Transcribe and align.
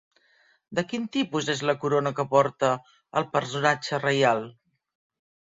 De 0.77 0.83
quin 0.93 1.03
tipus 1.17 1.49
és 1.53 1.61
la 1.71 1.75
corona 1.83 2.13
que 2.21 2.25
porta 2.33 2.71
el 3.23 3.29
personatge 3.37 4.01
reial? 4.09 4.43